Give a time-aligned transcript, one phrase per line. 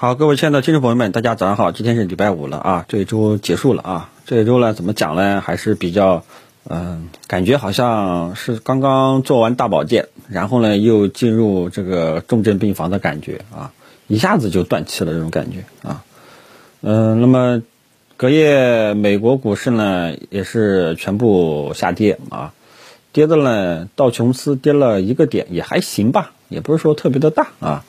[0.00, 1.72] 好，各位亲爱的听众朋友们，大家早上好！
[1.72, 4.10] 今天是礼拜五了啊，这一周结束了啊。
[4.24, 5.42] 这一周呢，怎么讲呢？
[5.42, 6.24] 还是比较，
[6.66, 13.72] 嗯，感觉好像是刚刚做完大保健，然后呢又进入这个重症病房的感觉啊，
[14.06, 16.02] 一下子就断气了这种感觉啊。
[16.80, 17.62] 嗯，那么
[18.16, 22.54] 隔夜美国股市呢也是全部下跌啊，
[23.12, 27.84] 跌的呢道琼斯跌了一个点，也还行吧，也不是说特别的大啊，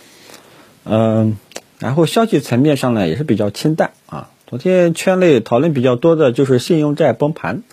[0.84, 1.38] 嗯。
[1.82, 4.30] 然后消息层面上呢也是比较清淡啊。
[4.45, 7.63] 昨天圈内讨论比较多的就是信用债崩盘，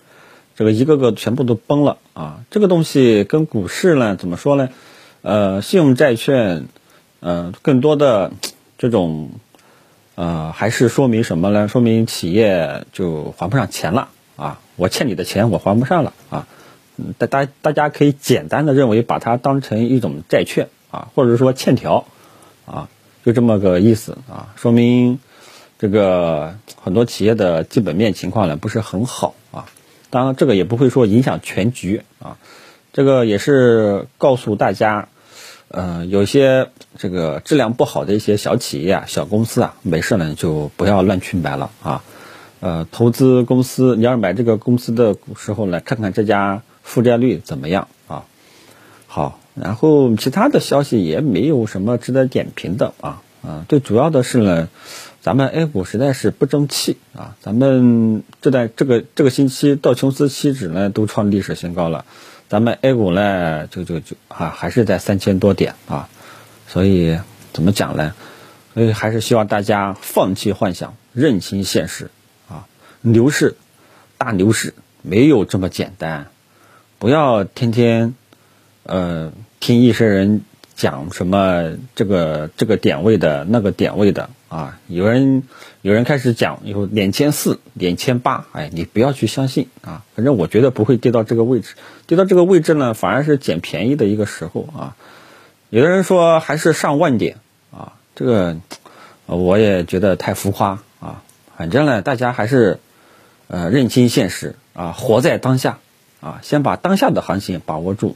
[0.55, 2.39] 这个一个个全部都崩了啊。
[2.49, 4.69] 这个东西跟股市呢怎么说呢？
[5.21, 6.65] 呃，信用债券，
[7.19, 8.31] 呃，更多的
[8.79, 9.29] 这种，
[10.15, 11.67] 呃，还是说明什么呢？
[11.67, 14.59] 说明企业就还不上钱了啊。
[14.75, 16.47] 我欠你的钱我还不上了啊。
[17.19, 22.05] 大大大家可以简单的认为把它当成一种债券啊，或者说欠条
[22.65, 22.89] 啊。
[23.25, 25.19] 就这么个意思啊，说明
[25.77, 29.65] 这个很多企业的基本面情况呢不是很好啊。
[30.09, 32.37] 当然，这个也不会说影响全局啊。
[32.91, 35.09] 这个也是告诉大家，
[35.67, 42.03] 呃，有些这个质量不好的一些小企业啊、小公司啊，没事呢就不要乱去买了啊。
[42.61, 47.87] 呃，投资公司，你要是买这个公司的时候呢，看看这家负债率怎么样。
[49.09, 49.39] 好。
[49.55, 54.69] 然后其他的消息也没有什么值得点评的啊啊，最主要的是呢，
[55.21, 62.05] 咱们 A 股实在是不争气啊，咱们这段这个这个星期道琼斯期指呢都创历史新高了，
[62.47, 66.07] 咱们 A 股呢就就就啊还是在三千多点啊，
[66.67, 67.19] 所以
[67.51, 68.13] 怎么讲呢？
[68.73, 72.11] 所以还是希望大家放弃幻想，认清现实
[72.47, 72.65] 啊，
[73.01, 73.57] 牛市
[74.17, 76.27] 大牛市没有这么简单，
[76.97, 78.15] 不要天天
[78.89, 79.31] 呃。
[79.61, 80.45] 听一些人
[80.77, 85.43] 讲什么这个这个点位的那个点位的啊，有人
[85.81, 91.75] 有人开始讲有两千四、两千八，哎，你不要去相信啊，反正我觉得不会跌到这个位置，
[92.07, 94.95] 跌到这个位置呢，反而是捡便宜的一个时候啊。
[95.69, 97.35] 有的人说还是上万点
[97.69, 98.55] 啊，这个
[99.25, 101.21] 我也觉得太浮夸啊。
[101.57, 102.79] 反正呢，大家还是
[103.49, 105.79] 呃认清现实啊，活在当下
[106.21, 108.15] 啊，先把当下的行情把握住。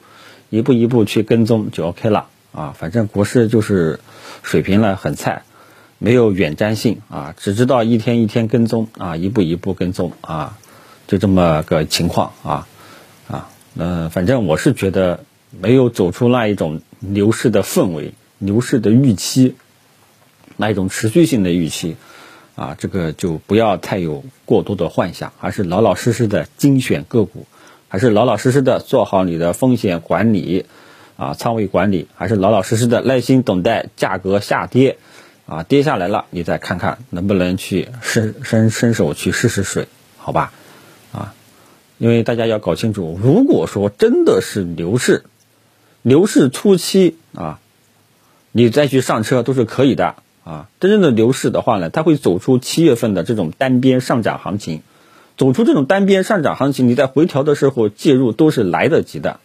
[0.54, 4.00] 一步一步去跟踪就 OK 了啊，反正股市就是
[4.44, 5.42] 水平呢很菜，
[5.98, 10.60] 没有远瞻性啊，只知道一天一天跟踪啊，一步一步跟踪啊，
[11.08, 12.68] 就这么个情况啊
[13.28, 19.56] 啊，嗯，反正我是觉得没有走出那一种牛市的氛围、牛市的预期，
[20.56, 21.96] 那一种持续性的预期
[22.54, 27.48] 啊，这个就不要太有过多的幻想，而是老老实实的精选个股。
[27.94, 30.66] 还是老老实实的做好你的风险管理，
[31.16, 34.98] 啊，仓位管理，还是老老实实的耐心等待价格下跌，
[35.46, 39.88] 啊，跌下来了，你再看看能不能去伸伸伸手去试试水，
[40.18, 40.52] 好吧，
[41.12, 41.36] 啊，
[42.00, 45.26] 因为大家要搞清楚，如果说真的是牛市，
[46.02, 47.60] 牛市初期啊，
[48.52, 54.82] 你再去上车都是可以的，啊，真正的牛市的话呢，它会走出七月份的这种单边上涨行情。
[55.38, 59.40] 走出这种单边上涨行情，你在回调的时候介入都是来得及的，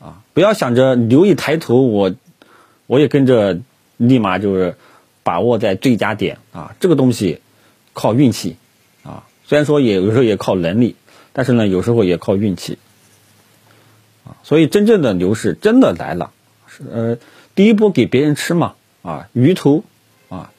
[0.00, 2.14] 啊，不要想着牛一抬头，我
[2.86, 3.58] 我也跟着
[3.96, 4.76] 立马就是
[5.22, 6.38] 把握在最佳点。
[6.52, 7.40] 啊，这个东西
[7.92, 8.56] 靠运气。
[9.02, 10.96] 啊，虽然说也有时候也靠能力，
[11.32, 12.78] 但是呢，有时候也靠运气。
[14.24, 16.32] 啊，所以真正的牛市真的来了，
[16.66, 17.18] 是呃，
[17.54, 19.84] 第一波给别人吃嘛，啊，鱼头。
[20.28, 20.50] 啊，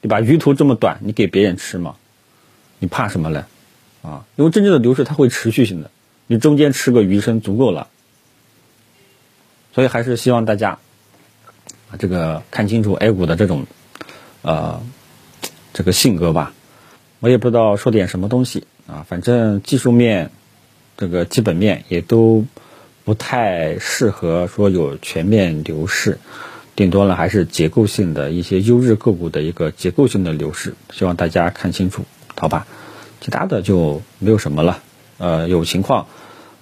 [0.00, 0.20] 对吧？
[0.20, 1.94] 鱼头这么短，你给别人吃嘛，
[2.80, 3.46] 你怕什么呢？
[4.04, 5.90] 啊，因为真正的牛市它会持续性的，
[6.26, 7.88] 你中间吃个鱼生足够了，
[9.74, 10.78] 所以还是希望大家
[11.90, 13.66] 啊，这个看清楚 A 股的这种
[14.42, 14.82] 呃
[15.72, 16.52] 这个性格吧。
[17.20, 20.30] 我也不知道说点什么东西啊，反正技术面
[20.98, 22.44] 这个基本面也都
[23.04, 26.18] 不太适合说有全面牛市，
[26.76, 32.04] 顶多呢还是结构性的一些优质个股的一个结构性的牛市，希望大家看清楚，
[32.36, 32.66] 好吧？
[33.24, 34.82] 其他的就没有什么了，
[35.16, 36.08] 呃，有情况，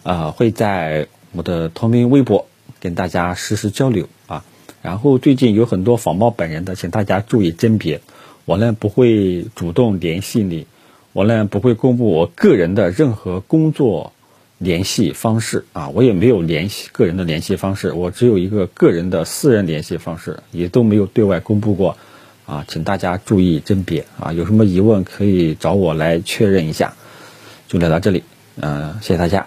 [0.04, 2.46] 啊，会在我的同名微博
[2.78, 4.44] 跟大家实时交流啊。
[4.80, 8.00] 然后最近有很多仿冒本人的，请大家注意甄别。
[8.44, 10.68] 我呢不会主动联系你，
[11.12, 14.12] 我呢不会公布我个人的任何工作
[14.58, 21.98] 联系方式啊，我也没有联系个人的联系方式，我只有一个个人的私人联系方式，也都没有对外公布过。
[22.46, 24.32] 啊，请大家注意甄别啊！
[24.32, 26.94] 有什么疑问可以找我来确认一下。
[27.68, 28.24] 就聊到这里，
[28.56, 29.46] 嗯，谢谢大家。